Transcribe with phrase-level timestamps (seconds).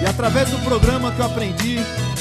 [0.00, 1.76] E através do programa que eu aprendi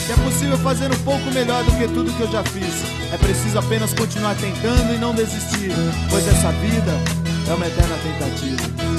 [0.06, 2.84] que é possível fazer um pouco melhor do que tudo que eu já fiz.
[3.12, 5.72] É preciso apenas continuar tentando e não desistir,
[6.10, 6.92] pois essa vida
[7.50, 8.96] é uma eterna tentativa.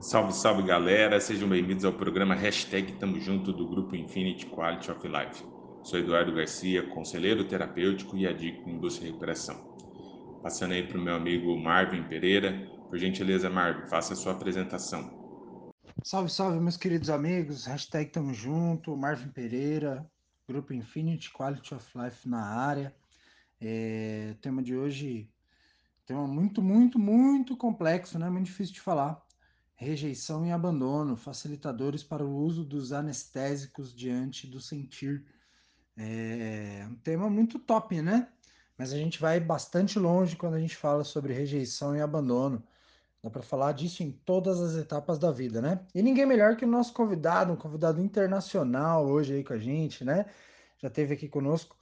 [0.00, 5.06] Salve, salve galera, sejam bem-vindos ao programa Hashtag Tamo Junto do Grupo Infinity Quality of
[5.06, 5.44] Life.
[5.82, 9.75] Sou Eduardo Garcia, conselheiro terapêutico e adicto em busca e recuperação.
[10.46, 12.70] Passando aí para o meu amigo Marvin Pereira.
[12.88, 15.74] Por gentileza, Marvin, faça a sua apresentação.
[16.04, 17.66] Salve, salve, meus queridos amigos.
[17.66, 20.08] Hashtag Tamo Junto, Marvin Pereira,
[20.48, 22.94] Grupo Infinity Quality of Life na área.
[23.60, 25.28] É, o tema de hoje
[26.06, 28.30] tema muito, muito, muito complexo, né?
[28.30, 29.20] Muito difícil de falar.
[29.74, 35.26] Rejeição e abandono, facilitadores para o uso dos anestésicos diante do sentir.
[35.96, 38.28] É um tema muito top, né?
[38.78, 42.62] Mas a gente vai bastante longe quando a gente fala sobre rejeição e abandono.
[43.22, 45.80] Dá para falar disso em todas as etapas da vida, né?
[45.94, 50.04] E ninguém melhor que o nosso convidado, um convidado internacional hoje aí com a gente,
[50.04, 50.26] né?
[50.78, 51.76] Já teve aqui conosco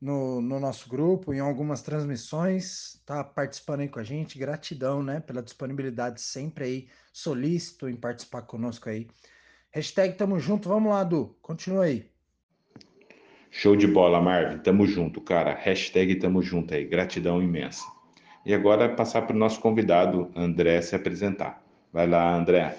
[0.00, 4.38] no, no nosso grupo, em algumas transmissões, tá participando aí com a gente.
[4.38, 9.08] Gratidão, né, pela disponibilidade sempre aí, solícito em participar conosco aí.
[9.72, 12.15] Hashtag tamo junto, vamos lá, Du, continua aí.
[13.50, 14.58] Show de bola, Marvin.
[14.58, 15.54] Tamo junto, cara.
[15.54, 16.84] Hashtag tamo junto aí.
[16.84, 17.84] Gratidão imensa.
[18.44, 21.62] E agora passar para o nosso convidado, André, se apresentar.
[21.92, 22.76] Vai lá, André.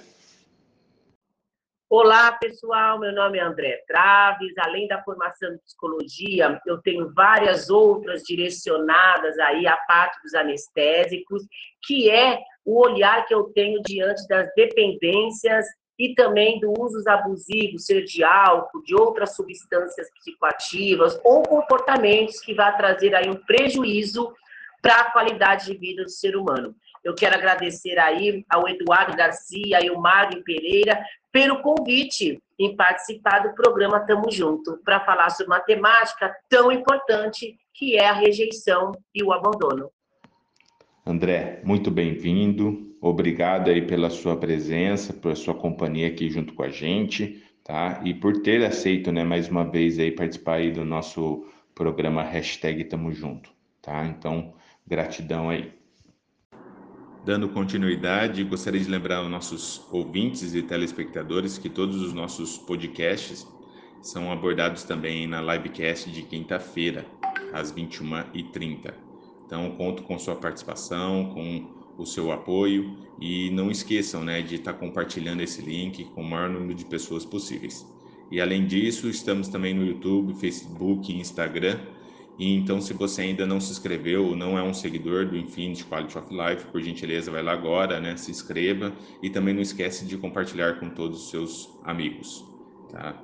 [1.90, 3.00] Olá, pessoal.
[3.00, 4.54] Meu nome é André Traves.
[4.60, 11.44] Além da formação em psicologia, eu tenho várias outras direcionadas aí à parte dos anestésicos,
[11.86, 15.66] que é o olhar que eu tenho diante das dependências
[15.98, 22.54] e também do uso abusivo, seja de álcool, de outras substâncias psicoativas ou comportamentos que
[22.54, 24.34] vai trazer aí um prejuízo
[24.82, 26.76] para a qualidade de vida do ser humano.
[27.04, 33.40] Eu quero agradecer aí ao Eduardo Garcia e ao Mário Pereira pelo convite em participar
[33.40, 38.92] do programa Tamo Junto, para falar sobre uma temática tão importante que é a rejeição
[39.14, 39.92] e o abandono.
[41.08, 42.94] André, muito bem-vindo.
[43.00, 48.02] Obrigado aí pela sua presença, pela sua companhia aqui junto com a gente, tá?
[48.04, 52.84] E por ter aceito, né, mais uma vez aí participar aí do nosso programa hashtag
[52.84, 53.50] Tamo Junto,
[53.82, 54.06] tá?
[54.06, 54.54] Então,
[54.86, 55.72] gratidão aí.
[57.24, 63.48] Dando continuidade, gostaria de lembrar aos nossos ouvintes e telespectadores que todos os nossos podcasts
[64.02, 67.06] são abordados também na livecast de quinta-feira,
[67.54, 69.07] às 21h30.
[69.48, 74.74] Então, conto com sua participação, com o seu apoio e não esqueçam né, de estar
[74.74, 77.88] compartilhando esse link com o maior número de pessoas possíveis.
[78.30, 81.80] E além disso, estamos também no YouTube, Facebook e Instagram.
[82.38, 85.86] E então, se você ainda não se inscreveu ou não é um seguidor do Infinity
[85.86, 88.16] Quality of Life, por gentileza, vai lá agora, né?
[88.18, 88.94] Se inscreva
[89.24, 92.46] e também não esquece de compartilhar com todos os seus amigos,
[92.92, 93.24] tá?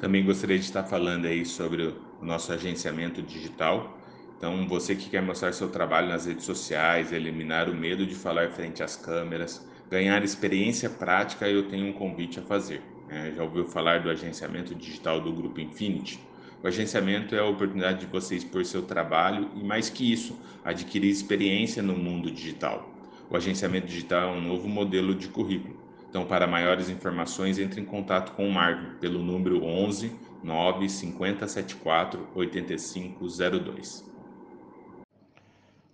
[0.00, 3.99] Também gostaria de estar falando aí sobre o nosso agenciamento digital,
[4.40, 8.48] então, você que quer mostrar seu trabalho nas redes sociais, eliminar o medo de falar
[8.48, 12.80] frente às câmeras, ganhar experiência prática, eu tenho um convite a fazer.
[13.10, 16.18] É, já ouviu falar do agenciamento digital do Grupo Infinity?
[16.64, 21.10] O agenciamento é a oportunidade de você expor seu trabalho e, mais que isso, adquirir
[21.10, 22.90] experiência no mundo digital.
[23.28, 25.78] O agenciamento digital é um novo modelo de currículo.
[26.08, 30.10] Então, para maiores informações, entre em contato com o Marvin pelo número 11
[30.42, 34.09] 9 5074 8502.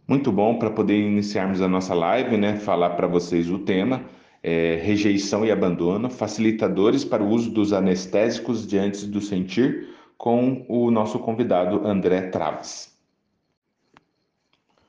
[0.07, 2.57] Muito bom para poder iniciarmos a nossa live, né?
[2.57, 4.05] Falar para vocês o tema
[4.47, 10.89] é, rejeição e abandono, facilitadores para o uso dos anestésicos diante do sentir, com o
[10.89, 12.97] nosso convidado André Traves.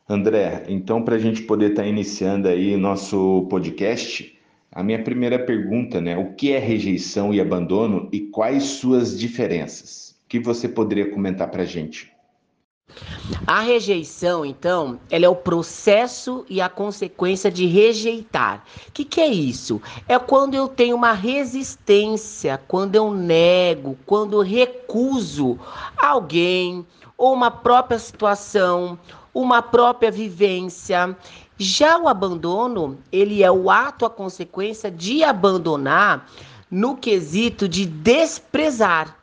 [0.08, 4.38] André, então para a gente poder estar tá iniciando aí nosso podcast,
[4.72, 6.16] a minha primeira pergunta, né?
[6.16, 10.16] O que é rejeição e abandono e quais suas diferenças?
[10.24, 12.16] O que você poderia comentar para a gente?
[13.46, 18.64] A rejeição, então, ela é o processo e a consequência de rejeitar.
[18.88, 19.82] O que, que é isso?
[20.08, 25.58] É quando eu tenho uma resistência, quando eu nego, quando eu recuso
[25.98, 26.86] alguém
[27.18, 28.98] ou uma própria situação,
[29.34, 31.16] uma própria vivência.
[31.58, 36.28] Já o abandono, ele é o ato, a consequência de abandonar
[36.70, 39.18] no quesito de desprezar,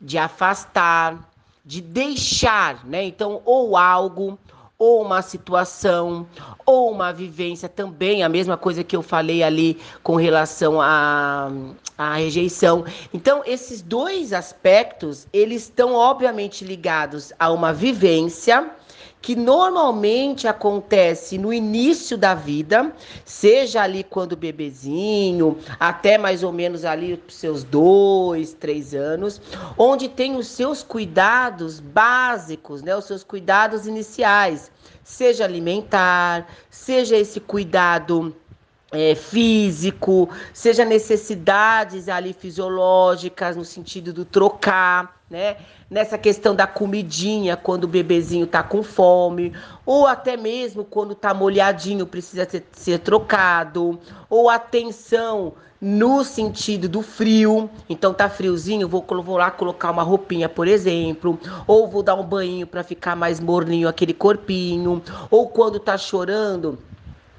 [0.00, 1.27] de afastar,
[1.68, 3.04] de deixar, né?
[3.04, 4.38] Então, ou algo,
[4.78, 6.26] ou uma situação,
[6.64, 11.52] ou uma vivência também, a mesma coisa que eu falei ali com relação à,
[11.98, 12.86] à rejeição.
[13.12, 18.70] Então, esses dois aspectos, eles estão obviamente ligados a uma vivência
[19.20, 22.92] que normalmente acontece no início da vida,
[23.24, 29.40] seja ali quando bebezinho, até mais ou menos ali seus dois, três anos,
[29.76, 34.70] onde tem os seus cuidados básicos, né, os seus cuidados iniciais,
[35.02, 38.34] seja alimentar, seja esse cuidado
[38.92, 45.56] é, físico, seja necessidades ali fisiológicas no sentido do trocar, né?
[45.90, 49.52] Nessa questão da comidinha quando o bebezinho tá com fome,
[49.84, 53.98] ou até mesmo quando tá molhadinho precisa ser, ser trocado,
[54.28, 57.70] ou atenção no sentido do frio.
[57.88, 62.24] Então tá friozinho, vou, vou lá colocar uma roupinha, por exemplo, ou vou dar um
[62.24, 66.78] banho para ficar mais morninho aquele corpinho, ou quando tá chorando,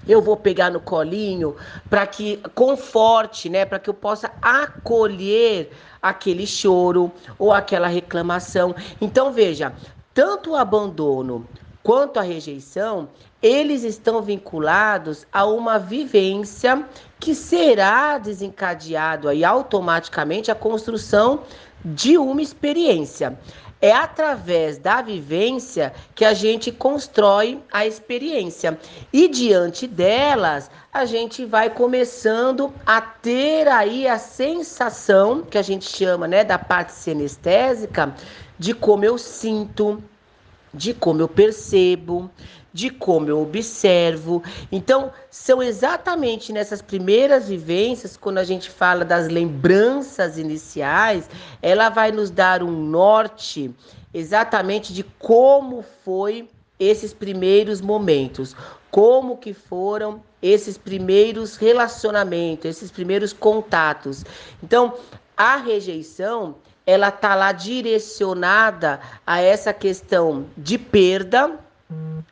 [0.10, 1.56] eu vou pegar no colinho
[1.88, 5.70] para que conforte, né, para que eu possa acolher
[6.02, 8.76] aquele choro ou aquela reclamação.
[9.00, 9.72] Então veja,
[10.14, 11.48] tanto o abandono
[11.84, 13.08] quanto a rejeição,
[13.42, 16.84] eles estão vinculados a uma vivência
[17.20, 21.44] que será desencadeado aí automaticamente a construção
[21.86, 23.38] de uma experiência.
[23.82, 28.78] É através da vivência que a gente constrói a experiência.
[29.14, 35.86] E diante delas, a gente vai começando a ter aí a sensação, que a gente
[35.86, 38.14] chama, né, da parte sinestésica,
[38.58, 40.04] de como eu sinto,
[40.74, 42.30] de como eu percebo,
[42.74, 44.44] de como eu observo.
[44.72, 51.30] Então, são exatamente nessas primeiras vivências, quando a gente fala das lembranças iniciais,
[51.62, 53.74] ela vai nos dar um norte
[54.14, 56.48] exatamente de como foi
[56.80, 58.56] esses primeiros momentos,
[58.90, 64.24] como que foram esses primeiros relacionamentos, esses primeiros contatos.
[64.64, 64.94] Então,
[65.36, 66.56] a rejeição,
[66.86, 71.60] ela tá lá direcionada a essa questão de perda,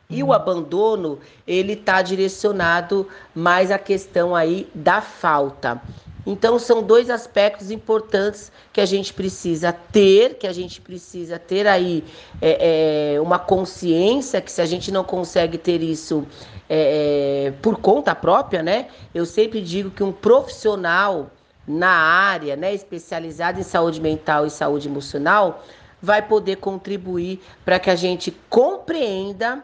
[0.08, 5.80] e o abandono, ele está direcionado mais à questão aí da falta.
[6.24, 11.66] Então, são dois aspectos importantes que a gente precisa ter, que a gente precisa ter
[11.66, 12.04] aí
[12.40, 16.26] é, é, uma consciência, que se a gente não consegue ter isso
[16.68, 18.88] é, é por conta própria, né?
[19.14, 21.30] Eu sempre digo que um profissional
[21.66, 25.62] na área, né, especializado em saúde mental e saúde emocional,
[26.02, 29.62] vai poder contribuir para que a gente compreenda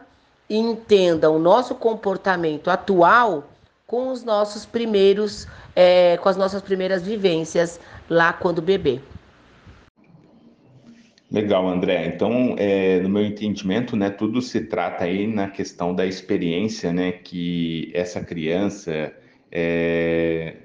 [0.49, 3.49] e entenda o nosso comportamento atual
[3.87, 7.79] com os nossos primeiros, é, com as nossas primeiras vivências
[8.09, 8.99] lá quando bebê.
[11.31, 12.05] Legal, André.
[12.05, 17.11] Então, é, no meu entendimento, né, tudo se trata aí na questão da experiência, né,
[17.11, 19.11] que essa criança
[19.51, 20.55] é,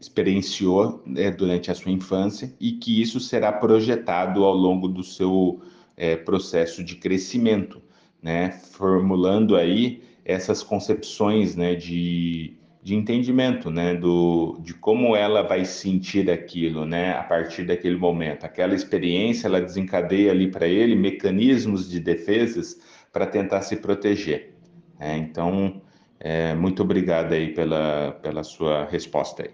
[0.00, 5.60] experienciou né, durante a sua infância e que isso será projetado ao longo do seu
[5.96, 7.82] é, processo de crescimento,
[8.22, 15.64] né, formulando aí essas concepções né, de, de entendimento né, do, de como ela vai
[15.64, 18.44] sentir aquilo né, a partir daquele momento.
[18.44, 22.78] Aquela experiência ela desencadeia ali para ele mecanismos de defesas
[23.12, 24.54] para tentar se proteger.
[24.98, 25.16] Né?
[25.16, 25.80] Então,
[26.20, 29.50] é, muito obrigado aí pela, pela sua resposta aí.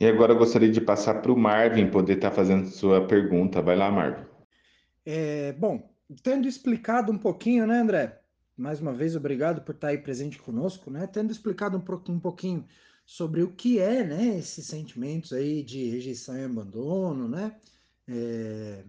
[0.00, 3.60] E agora eu gostaria de passar para o Marvin poder estar tá fazendo sua pergunta.
[3.60, 4.24] Vai lá, Marvin.
[5.04, 8.20] É, bom, tendo explicado um pouquinho, né, André?
[8.56, 11.06] Mais uma vez, obrigado por estar aí presente conosco, né?
[11.06, 12.64] Tendo explicado um, um pouquinho
[13.04, 17.56] sobre o que é, né, esses sentimentos aí de rejeição e abandono, né?
[18.06, 18.84] É,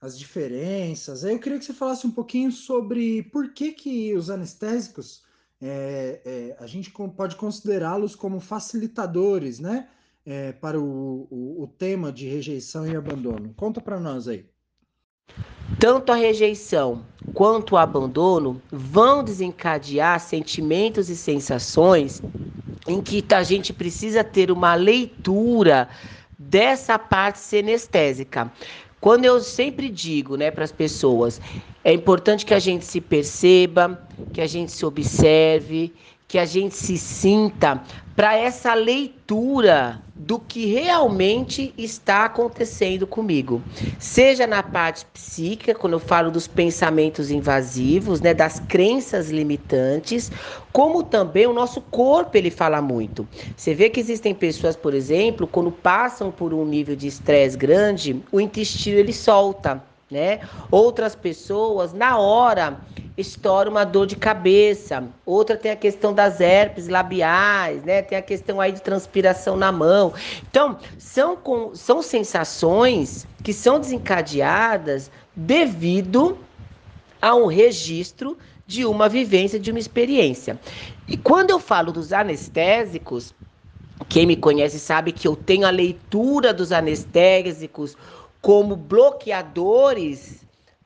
[0.00, 1.24] as diferenças.
[1.24, 5.22] Aí eu queria que você falasse um pouquinho sobre por que que os anestésicos
[5.60, 9.88] é, é, a gente pode considerá-los como facilitadores, né?
[10.24, 13.54] É, para o, o, o, tema de rejeição e abandono.
[13.56, 14.44] Conta para nós aí.
[15.80, 22.20] Tanto a rejeição quanto o abandono vão desencadear sentimentos e sensações
[22.86, 25.88] em que a gente precisa ter uma leitura
[26.38, 28.52] dessa parte senestésica.
[29.00, 31.40] Quando eu sempre digo, né, para as pessoas,
[31.84, 34.00] é importante que a gente se perceba,
[34.32, 35.94] que a gente se observe,
[36.28, 37.82] que a gente se sinta
[38.14, 43.62] para essa leitura do que realmente está acontecendo comigo.
[43.98, 50.30] Seja na parte psíquica, quando eu falo dos pensamentos invasivos, né, das crenças limitantes,
[50.72, 53.26] como também o nosso corpo ele fala muito.
[53.56, 58.20] Você vê que existem pessoas, por exemplo, quando passam por um nível de estresse grande,
[58.32, 60.40] o intestino ele solta né?
[60.70, 62.78] Outras pessoas, na hora,
[63.16, 65.04] estoura uma dor de cabeça.
[65.26, 68.02] Outra tem a questão das herpes labiais, né?
[68.02, 70.14] Tem a questão aí de transpiração na mão.
[70.50, 76.38] Então, são, com, são sensações que são desencadeadas devido
[77.20, 80.58] a um registro de uma vivência, de uma experiência.
[81.06, 83.34] E quando eu falo dos anestésicos,
[84.08, 87.96] quem me conhece sabe que eu tenho a leitura dos anestésicos
[88.40, 90.38] como bloqueadores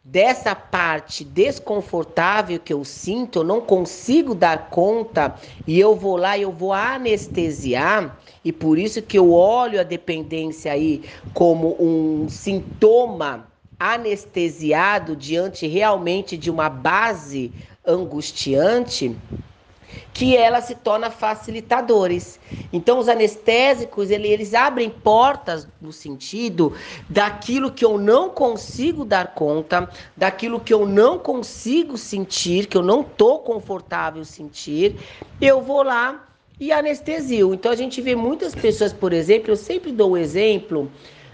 [0.04, 5.34] dessa parte desconfortável que eu sinto, eu não consigo dar conta
[5.66, 9.84] e eu vou lá e eu vou anestesiar, e por isso que eu olho a
[9.84, 17.52] dependência aí como um sintoma anestesiado diante realmente de uma base
[17.86, 19.16] angustiante
[20.12, 22.38] que ela se torna facilitadores.
[22.72, 26.72] Então, os anestésicos, ele, eles abrem portas no sentido
[27.08, 32.82] daquilo que eu não consigo dar conta, daquilo que eu não consigo sentir, que eu
[32.82, 34.96] não estou confortável sentir,
[35.40, 37.52] eu vou lá e anestesio.
[37.54, 40.90] Então, a gente vê muitas pessoas, por exemplo, eu sempre dou o exemplo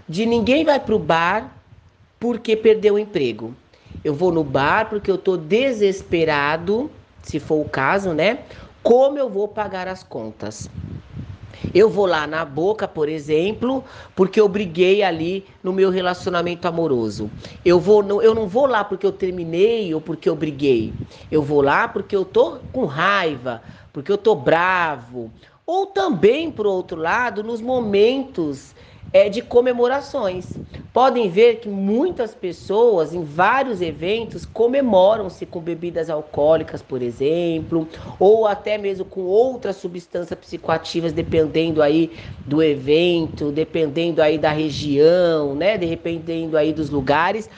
[0.08, 1.54] de ninguém vai para o bar
[2.18, 3.54] porque perdeu o emprego.
[4.02, 6.90] Eu vou no bar porque eu estou desesperado
[7.28, 8.38] se for o caso, né?
[8.82, 10.70] Como eu vou pagar as contas?
[11.74, 13.84] Eu vou lá na boca, por exemplo,
[14.16, 17.30] porque eu briguei ali no meu relacionamento amoroso.
[17.62, 20.94] Eu vou não, eu não vou lá porque eu terminei ou porque eu briguei.
[21.30, 25.30] Eu vou lá porque eu tô com raiva, porque eu tô bravo.
[25.66, 28.74] Ou também, por outro lado, nos momentos
[29.12, 30.58] é, de comemorações.
[30.92, 37.86] Podem ver que muitas pessoas em vários eventos comemoram-se com bebidas alcoólicas, por exemplo,
[38.18, 42.10] ou até mesmo com outras substâncias psicoativas, dependendo aí
[42.46, 45.78] do evento, dependendo aí da região, né?
[45.78, 47.48] Dependendo aí dos lugares.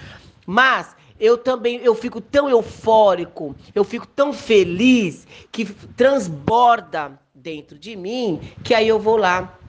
[0.47, 7.95] Mas eu também eu fico tão eufórico, eu fico tão feliz que transborda dentro de
[7.97, 9.60] mim que aí eu vou lá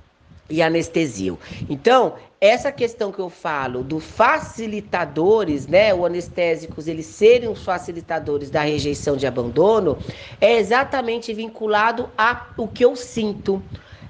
[0.52, 1.40] e anestesio.
[1.70, 8.50] Então, essa questão que eu falo do facilitadores, né, o anestésicos, eles serem os facilitadores
[8.50, 9.98] da rejeição de abandono,
[10.40, 13.62] é exatamente vinculado a o que eu sinto,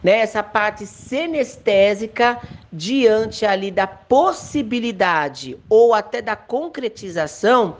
[0.04, 2.40] né, essa parte senestésica
[2.72, 7.78] diante ali da possibilidade ou até da concretização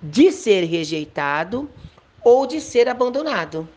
[0.00, 1.68] de ser rejeitado
[2.22, 3.68] ou de ser abandonado.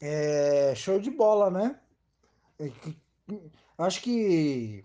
[0.00, 1.76] É show de bola, né?
[3.78, 4.84] Acho que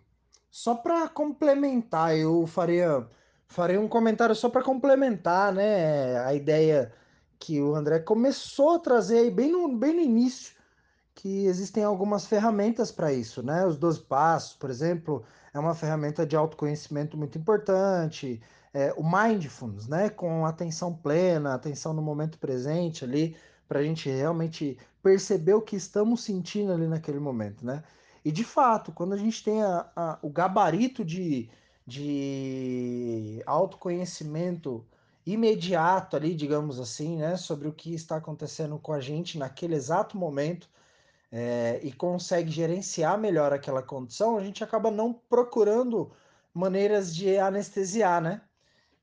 [0.50, 3.08] só para complementar, eu faria,
[3.48, 6.94] faria um comentário só para complementar, né, a ideia
[7.40, 10.56] que o André começou a trazer aí bem no, bem no início,
[11.14, 13.66] que existem algumas ferramentas para isso, né?
[13.66, 15.24] Os 12 passos, por exemplo,
[15.54, 18.42] é uma ferramenta de autoconhecimento muito importante.
[18.74, 20.10] É, o mindfulness, né?
[20.10, 23.38] Com atenção plena, atenção no momento presente ali,
[23.68, 27.84] para a gente realmente perceber o que estamos sentindo ali naquele momento, né?
[28.26, 31.48] E de fato, quando a gente tem a, a, o gabarito de,
[31.86, 34.84] de autoconhecimento
[35.26, 40.18] imediato ali, digamos assim, né, sobre o que está acontecendo com a gente naquele exato
[40.18, 40.68] momento
[41.32, 46.12] é, e consegue gerenciar melhor aquela condição, a gente acaba não procurando
[46.54, 48.42] maneiras de anestesiar, né?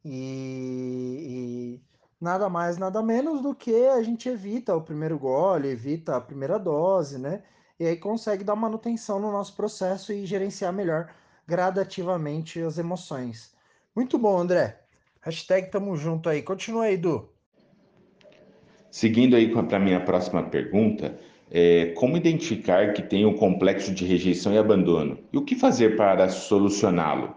[0.05, 1.81] E, e
[2.21, 6.59] nada mais, nada menos do que a gente evita o primeiro gole, evita a primeira
[6.59, 7.43] dose, né?
[7.83, 11.13] E aí consegue dar manutenção no nosso processo e gerenciar melhor
[11.45, 13.53] gradativamente as emoções.
[13.93, 14.79] Muito bom, André.
[15.21, 16.43] Hashtag tamo junto aí.
[16.43, 17.29] Continua aí, Du.
[18.89, 21.19] Seguindo aí para a minha próxima pergunta,
[21.51, 25.19] é, como identificar que tem um complexo de rejeição e abandono?
[25.33, 27.35] E o que fazer para solucioná-lo?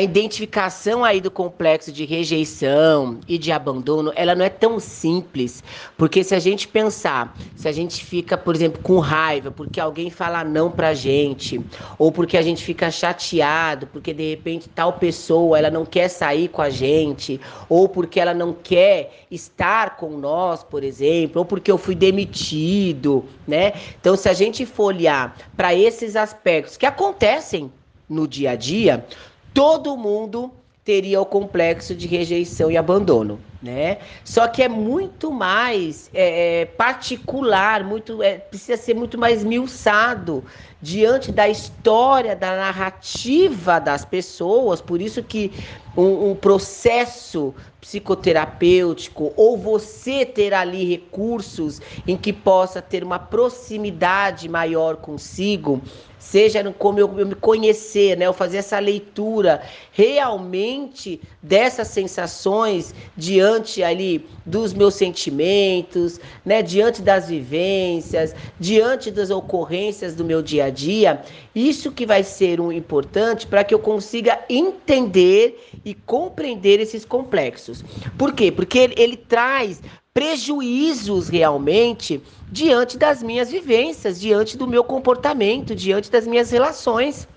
[0.00, 5.62] A identificação aí do complexo de rejeição e de abandono, ela não é tão simples,
[5.98, 10.08] porque se a gente pensar, se a gente fica, por exemplo, com raiva porque alguém
[10.08, 11.60] fala não pra gente,
[11.98, 16.48] ou porque a gente fica chateado porque de repente tal pessoa ela não quer sair
[16.48, 17.38] com a gente,
[17.68, 23.26] ou porque ela não quer estar com nós, por exemplo, ou porque eu fui demitido,
[23.46, 23.74] né?
[24.00, 27.70] Então, se a gente for olhar para esses aspectos que acontecem
[28.10, 29.06] no dia a dia,
[29.52, 30.52] Todo mundo
[30.84, 33.98] teria o complexo de rejeição e abandono, né?
[34.24, 40.42] Só que é muito mais é, é particular, muito é, precisa ser muito mais miuçado
[40.80, 44.80] diante da história, da narrativa das pessoas.
[44.80, 45.52] Por isso que
[45.96, 54.48] um, um processo psicoterapêutico ou você ter ali recursos em que possa ter uma proximidade
[54.48, 55.82] maior consigo
[56.20, 58.26] seja como eu, eu, me conhecer, né?
[58.26, 66.62] Eu fazer essa leitura realmente dessas sensações diante ali dos meus sentimentos, né?
[66.62, 71.22] Diante das vivências, diante das ocorrências do meu dia a dia.
[71.54, 77.82] Isso que vai ser um importante para que eu consiga entender e compreender esses complexos.
[78.18, 78.52] Por quê?
[78.52, 79.80] Porque ele, ele traz
[80.12, 82.20] prejuízos realmente
[82.50, 87.28] diante das minhas vivências, diante do meu comportamento, diante das minhas relações.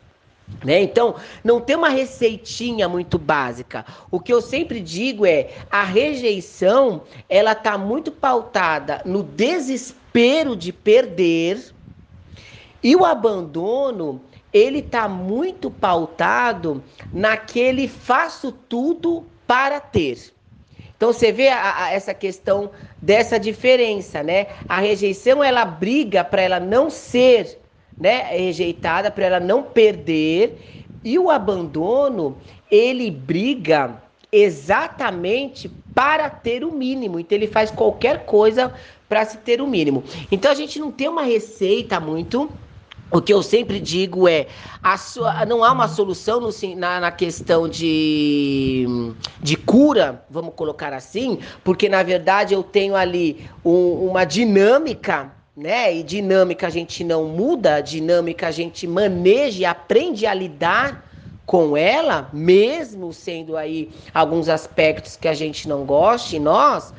[0.63, 0.81] Né?
[0.81, 3.85] Então, não tem uma receitinha muito básica.
[4.11, 10.73] O que eu sempre digo é a rejeição, ela está muito pautada no desespero de
[10.73, 11.73] perder
[12.83, 20.32] e o abandono, ele está muito pautado naquele faço tudo para ter.
[20.95, 22.71] Então você vê a, a, essa questão
[23.01, 24.47] dessa diferença, né?
[24.67, 27.59] A rejeição ela briga para ela não ser,
[27.99, 30.59] né, rejeitada, para ela não perder,
[31.03, 32.37] e o abandono
[32.71, 37.19] ele briga exatamente para ter o mínimo.
[37.19, 38.73] Então ele faz qualquer coisa
[39.07, 40.03] para se ter o mínimo.
[40.31, 42.49] Então a gente não tem uma receita muito
[43.13, 44.47] o que eu sempre digo é,
[44.81, 48.87] a, não há uma solução no, na, na, questão de,
[49.39, 55.95] de cura, vamos colocar assim, porque na verdade eu tenho ali um, uma dinâmica, né?
[55.95, 61.07] E dinâmica a gente não muda, dinâmica a gente maneja e aprende a lidar
[61.45, 66.91] com ela, mesmo sendo aí alguns aspectos que a gente não goste, nós,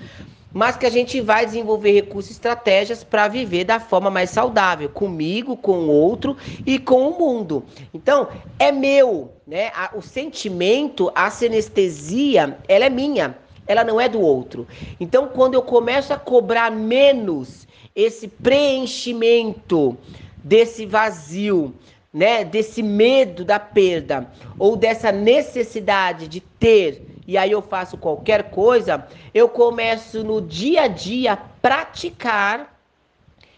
[0.55, 4.89] mas que a gente vai desenvolver recursos e estratégias para viver da forma mais saudável,
[4.89, 7.65] comigo, com o outro e com o mundo.
[7.93, 9.73] Então, é meu, né?
[9.93, 13.37] O sentimento, a sinestesia, ela é minha,
[13.67, 14.65] ela não é do outro.
[15.01, 19.97] Então, quando eu começo a cobrar menos esse preenchimento
[20.37, 21.75] desse vazio,
[22.13, 28.51] né, desse medo da perda ou dessa necessidade de ter e aí eu faço qualquer
[28.51, 32.75] coisa, eu começo no dia a dia praticar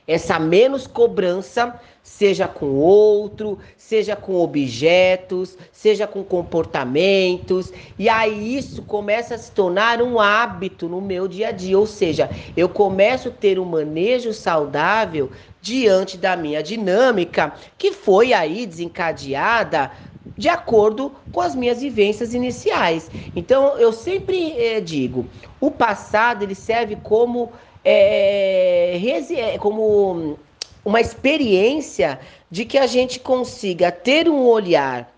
[0.07, 8.83] essa menos cobrança, seja com outro, seja com objetos, seja com comportamentos, e aí isso
[8.83, 13.29] começa a se tornar um hábito no meu dia a dia, ou seja, eu começo
[13.29, 19.91] a ter um manejo saudável diante da minha dinâmica, que foi aí desencadeada
[20.37, 23.11] de acordo com as minhas vivências iniciais.
[23.35, 25.27] Então, eu sempre é, digo,
[25.61, 27.51] o passado ele serve como,
[27.85, 30.39] é, como
[30.85, 32.21] uma experiência
[32.51, 35.13] de que a gente consiga ter um olhar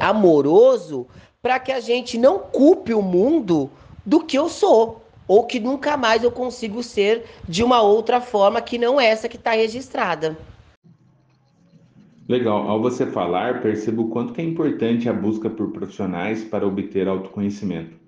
[0.00, 1.06] amoroso
[1.40, 3.70] para que a gente não culpe o mundo
[4.04, 8.60] do que eu sou ou que nunca mais eu consigo ser de uma outra forma
[8.60, 10.36] que não essa que está registrada.
[12.26, 12.66] Legal.
[12.68, 17.06] Ao você falar, percebo o quanto que é importante a busca por profissionais para obter
[17.06, 17.98] autoconhecimento.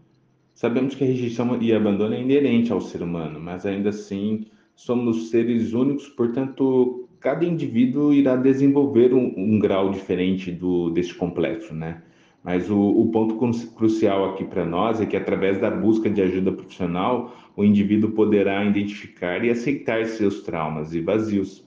[0.54, 5.28] Sabemos que a rejeição e abandono é inerente ao ser humano, mas ainda assim somos
[5.28, 12.02] seres únicos, portanto, cada indivíduo irá desenvolver um, um grau diferente do desse complexo, né?
[12.42, 13.36] Mas o, o ponto
[13.74, 18.64] crucial aqui para nós é que através da busca de ajuda profissional, o indivíduo poderá
[18.64, 21.66] identificar e aceitar seus traumas e vazios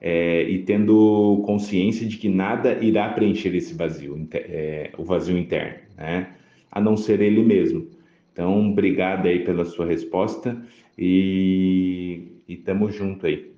[0.00, 5.80] é, e tendo consciência de que nada irá preencher esse vazio, é, o vazio interno,
[5.96, 6.34] né?
[6.70, 7.88] A não ser ele mesmo.
[8.32, 10.60] Então, obrigado aí pela sua resposta
[10.96, 13.52] e estamos junto aí.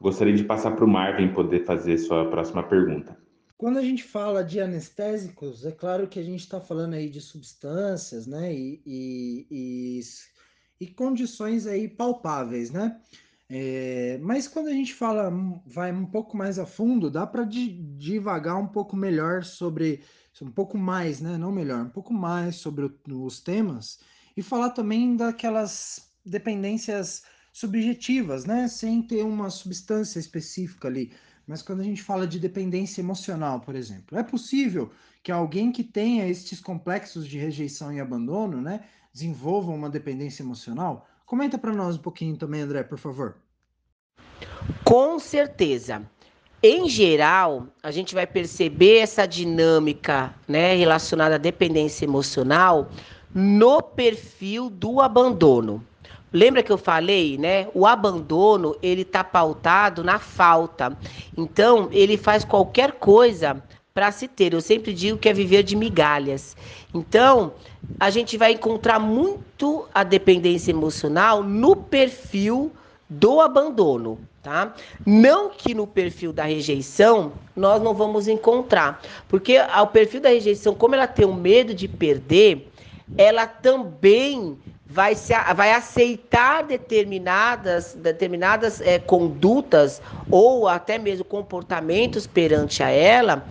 [0.00, 3.16] Gostaria de passar para o Marvin poder fazer sua próxima pergunta.
[3.56, 7.22] Quando a gente fala de anestésicos, é claro que a gente está falando aí de
[7.22, 8.52] substâncias, né?
[8.52, 10.00] E, e, e,
[10.78, 13.00] e condições aí palpáveis, né?
[13.48, 15.30] É, mas quando a gente fala,
[15.64, 20.02] vai um pouco mais a fundo, dá para divagar um pouco melhor sobre,
[20.42, 21.38] um pouco mais, né?
[21.38, 24.00] Não melhor, um pouco mais sobre o, os temas
[24.36, 28.66] e falar também daquelas dependências subjetivas, né?
[28.68, 31.12] Sem ter uma substância específica ali.
[31.46, 34.90] Mas quando a gente fala de dependência emocional, por exemplo, é possível
[35.22, 38.84] que alguém que tenha estes complexos de rejeição e abandono, né,
[39.16, 41.08] desenvolva uma dependência emocional?
[41.24, 43.36] Comenta para nós um pouquinho também, André, por favor.
[44.84, 46.02] Com certeza.
[46.62, 52.90] em geral, a gente vai perceber essa dinâmica né, relacionada à dependência emocional
[53.34, 55.82] no perfil do abandono.
[56.32, 57.68] Lembra que eu falei, né?
[57.72, 60.96] O abandono, ele tá pautado na falta.
[61.36, 63.62] Então, ele faz qualquer coisa
[63.96, 64.52] para se ter.
[64.52, 66.54] Eu sempre digo que é viver de migalhas.
[66.92, 67.54] Então,
[67.98, 72.70] a gente vai encontrar muito a dependência emocional no perfil
[73.08, 74.74] do abandono, tá?
[75.06, 80.74] Não que no perfil da rejeição nós não vamos encontrar, porque o perfil da rejeição,
[80.74, 82.70] como ela tem o medo de perder,
[83.16, 92.82] ela também vai, se, vai aceitar determinadas, determinadas é, condutas ou até mesmo comportamentos perante
[92.82, 93.46] a ela,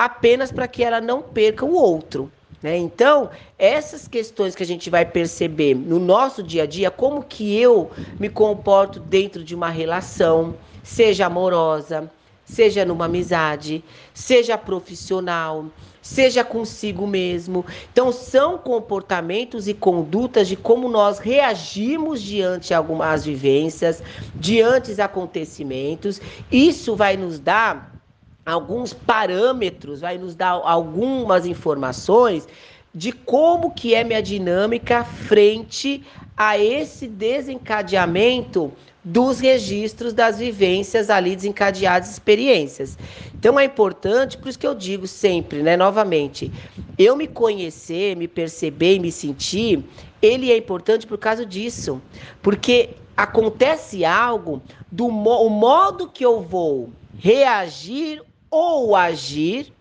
[0.00, 2.32] apenas para que ela não perca o outro.
[2.62, 2.74] Né?
[2.78, 7.54] Então, essas questões que a gente vai perceber no nosso dia a dia, como que
[7.60, 12.10] eu me comporto dentro de uma relação, seja amorosa,
[12.46, 13.84] seja numa amizade,
[14.14, 15.66] seja profissional,
[16.00, 17.66] seja consigo mesmo.
[17.92, 24.02] Então, são comportamentos e condutas de como nós reagimos diante algumas vivências,
[24.34, 26.22] diante os acontecimentos.
[26.50, 27.99] Isso vai nos dar
[28.44, 32.46] alguns parâmetros, vai nos dar algumas informações
[32.94, 36.02] de como que é minha dinâmica frente
[36.36, 38.72] a esse desencadeamento
[39.02, 42.98] dos registros das vivências ali desencadeadas, experiências.
[43.38, 46.52] Então é importante, por isso que eu digo sempre, né, novamente,
[46.98, 49.82] eu me conhecer, me perceber me sentir,
[50.20, 52.00] ele é importante por causa disso,
[52.42, 59.72] porque acontece algo do mo o modo que eu vou reagir ou agir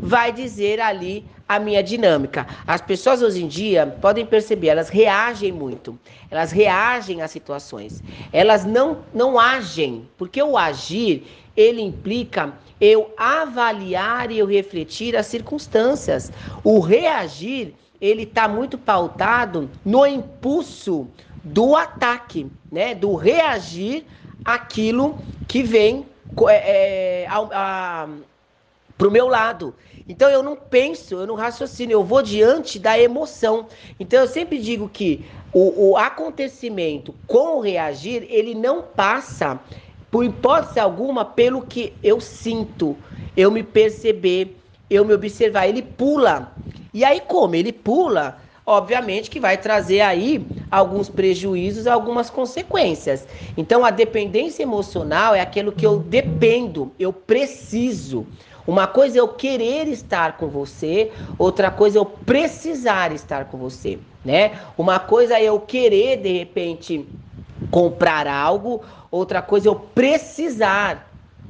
[0.00, 2.46] vai dizer ali a minha dinâmica.
[2.66, 5.98] As pessoas hoje em dia podem perceber, elas reagem muito.
[6.30, 8.02] Elas reagem às situações.
[8.32, 11.24] Elas não não agem, porque o agir,
[11.56, 16.32] ele implica eu avaliar e eu refletir as circunstâncias.
[16.62, 21.08] O reagir, ele está muito pautado no impulso
[21.42, 22.94] do ataque, né?
[22.94, 24.04] Do reagir
[24.44, 26.06] aquilo que vem
[26.48, 28.08] é, é, a, a,
[28.96, 29.74] pro meu lado.
[30.08, 33.66] Então eu não penso, eu não raciocino, eu vou diante da emoção.
[33.98, 39.58] Então eu sempre digo que o, o acontecimento com o reagir, ele não passa,
[40.10, 42.96] por hipótese alguma, pelo que eu sinto,
[43.36, 44.56] eu me perceber,
[44.88, 45.66] eu me observar.
[45.66, 46.52] Ele pula.
[46.94, 47.54] E aí, como?
[47.54, 53.26] Ele pula obviamente que vai trazer aí alguns prejuízos, algumas consequências.
[53.56, 58.26] Então, a dependência emocional é aquilo que eu dependo, eu preciso.
[58.66, 63.56] Uma coisa é eu querer estar com você, outra coisa é eu precisar estar com
[63.56, 64.58] você, né?
[64.76, 67.08] Uma coisa é eu querer de repente
[67.70, 71.05] comprar algo, outra coisa é eu precisar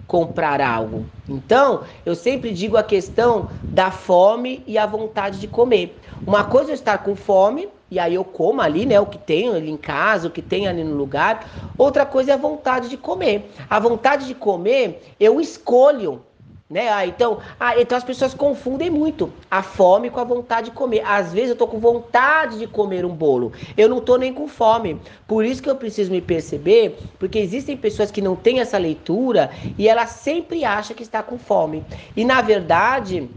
[0.07, 1.07] comprar algo.
[1.29, 6.01] Então, eu sempre digo a questão da fome e a vontade de comer.
[6.25, 9.55] Uma coisa é estar com fome, e aí eu como ali, né, o que tenho
[9.55, 11.47] ali em casa, o que tem ali no lugar.
[11.79, 13.53] Outra coisa é a vontade de comer.
[13.69, 16.26] A vontade de comer, eu escolho
[16.69, 16.89] né?
[16.89, 21.03] Ah, então, ah, então as pessoas confundem muito a fome com a vontade de comer.
[21.05, 24.49] Às vezes eu tô com vontade de comer um bolo, eu não tô nem com
[24.49, 25.01] fome.
[25.29, 29.51] Por isso que eu preciso me perceber, porque existem pessoas que não têm essa leitura
[29.79, 31.85] e ela sempre acha que está com fome.
[32.17, 33.31] E na verdade,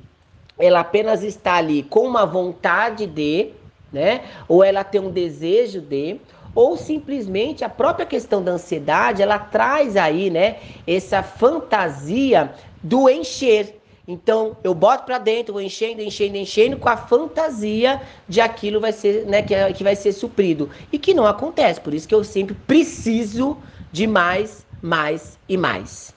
[0.58, 3.52] ela apenas está ali com uma vontade de,
[3.94, 4.22] né?
[4.48, 6.20] Ou ela tem um desejo de,
[6.56, 13.80] ou simplesmente a própria questão da ansiedade, ela traz aí, né, essa fantasia do encher.
[14.08, 18.92] Então, eu boto para dentro, vou enchendo, enchendo, enchendo com a fantasia de aquilo vai
[18.92, 20.70] ser, né, que, que vai ser suprido.
[20.92, 21.80] E que não acontece.
[21.80, 23.56] Por isso que eu sempre preciso
[23.92, 26.12] de mais, mais e mais.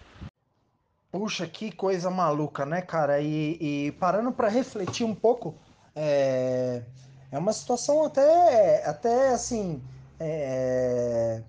[1.11, 3.21] Puxa, que coisa maluca, né, cara?
[3.21, 5.55] E, e parando para refletir um pouco,
[5.95, 6.81] é,
[7.31, 9.83] é uma situação até, até assim,
[10.19, 11.43] é,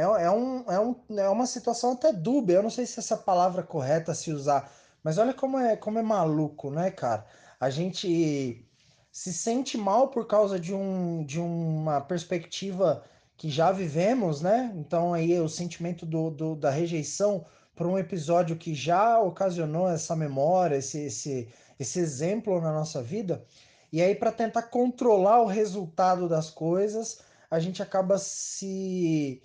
[0.00, 2.54] é, é, um, é, um, é uma situação até dúbia.
[2.54, 5.98] Eu não sei se essa palavra é correta se usar, mas olha como é, como
[5.98, 7.26] é maluco, né, cara?
[7.58, 8.64] A gente
[9.12, 13.04] se sente mal por causa de, um, de uma perspectiva
[13.36, 14.72] que já vivemos, né?
[14.76, 20.14] Então aí o sentimento do, do da rejeição por um episódio que já ocasionou essa
[20.14, 23.44] memória, esse, esse, esse exemplo na nossa vida.
[23.92, 29.42] E aí, para tentar controlar o resultado das coisas, a gente acaba se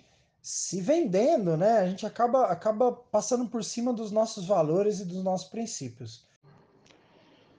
[0.48, 1.78] se vendendo, né?
[1.78, 6.24] A gente acaba, acaba passando por cima dos nossos valores e dos nossos princípios.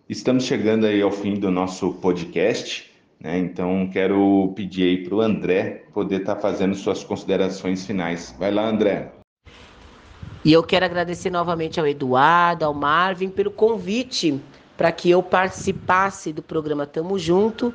[0.07, 3.37] Estamos chegando aí ao fim do nosso podcast, né?
[3.39, 8.33] Então quero pedir aí para o André poder estar tá fazendo suas considerações finais.
[8.39, 9.11] Vai lá, André.
[10.45, 14.39] E eu quero agradecer novamente ao Eduardo, ao Marvin, pelo convite
[14.77, 17.73] para que eu participasse do programa Tamo Junto,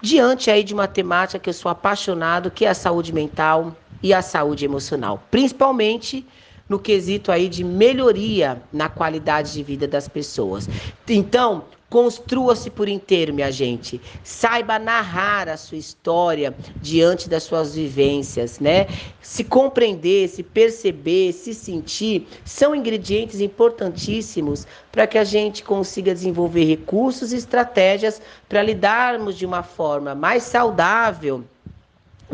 [0.00, 4.12] diante aí de uma temática que eu sou apaixonado, que é a saúde mental e
[4.12, 6.26] a saúde emocional, principalmente
[6.68, 10.68] no quesito aí de melhoria na qualidade de vida das pessoas.
[11.08, 11.64] Então,
[11.94, 14.00] Construa-se por inteiro, minha gente.
[14.24, 18.88] Saiba narrar a sua história diante das suas vivências, né?
[19.22, 26.64] Se compreender, se perceber, se sentir, são ingredientes importantíssimos para que a gente consiga desenvolver
[26.64, 31.44] recursos e estratégias para lidarmos de uma forma mais saudável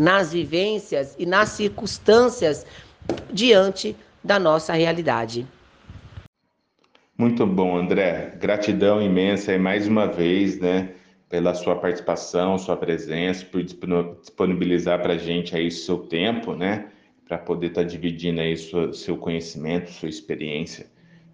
[0.01, 2.67] nas vivências e nas circunstâncias
[3.33, 5.47] diante da nossa realidade.
[7.17, 8.37] Muito bom, André.
[8.41, 10.95] Gratidão imensa e mais uma vez, né,
[11.29, 16.89] pela sua participação, sua presença, por disponibilizar para a gente aí seu tempo, né,
[17.29, 20.87] para poder estar tá dividindo aí seu conhecimento, sua experiência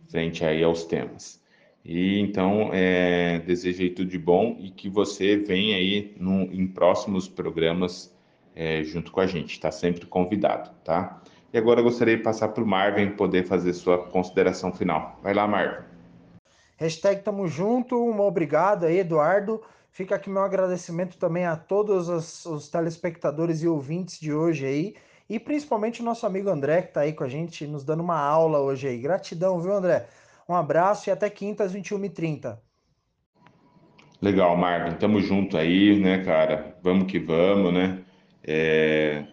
[0.09, 1.41] frente aí aos temas.
[1.85, 6.67] E então, é, desejo aí tudo de bom e que você venha aí no, em
[6.67, 8.16] próximos programas
[8.57, 9.53] é, junto com a gente.
[9.53, 11.21] Está sempre convidado, tá?
[11.53, 15.21] E agora eu gostaria de passar para o Marvin poder fazer sua consideração final.
[15.23, 15.85] Vai lá, Marvin.
[16.79, 19.63] Hashtag tamo junto, um obrigado aí, Eduardo.
[19.91, 24.95] Fica aqui meu agradecimento também a todos os, os telespectadores e ouvintes de hoje aí.
[25.29, 28.19] E principalmente o nosso amigo André, que está aí com a gente, nos dando uma
[28.19, 28.99] aula hoje aí.
[28.99, 30.07] Gratidão, viu, André?
[30.49, 32.59] Um abraço e até quinta às 21h30.
[34.21, 34.97] Legal, Marvin.
[34.97, 36.77] Tamo junto aí, né, cara?
[36.83, 38.05] Vamos que vamos, né?
[38.47, 39.25] É...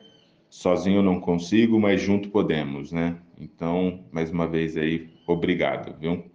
[0.49, 3.17] Sozinho não consigo, mas junto podemos, né?
[3.39, 6.25] Então, mais uma vez aí, obrigado, viu?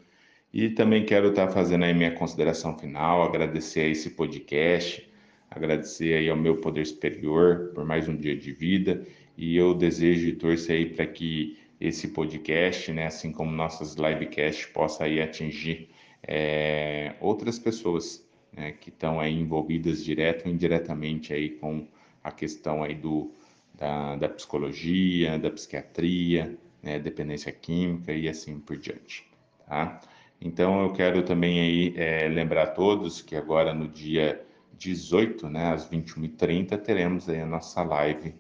[0.53, 5.09] E também quero estar fazendo aí minha consideração final, agradecer a esse podcast,
[5.51, 10.27] agradecer aí ao meu poder superior por mais um dia de vida e eu desejo
[10.27, 15.89] e torço aí para que esse podcast, né, assim como nossas livecasts, possa aí atingir
[16.27, 21.87] é, outras pessoas né, que estão aí envolvidas direto ou indiretamente aí com
[22.23, 23.35] a questão aí do
[23.75, 29.25] da, da psicologia, da psiquiatria, né, dependência química e assim por diante,
[29.67, 30.01] tá?
[30.41, 34.45] Então eu quero também aí é, lembrar a todos que agora no dia
[34.77, 38.35] 18, né, às 21h30, teremos aí a nossa live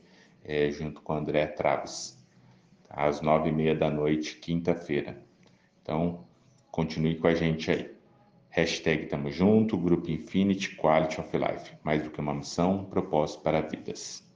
[0.45, 2.17] é, junto com o André Traves,
[2.89, 3.07] tá?
[3.07, 5.21] às 9h30 da noite, quinta-feira.
[5.83, 6.25] Então,
[6.71, 7.98] continue com a gente aí.
[8.51, 11.73] Hashtag Tamo Junto, Grupo Infinity Quality of Life.
[11.83, 14.27] Mais do que uma missão, propósito para vidas.